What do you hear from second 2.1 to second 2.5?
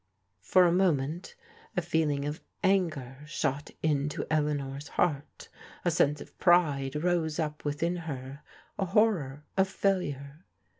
of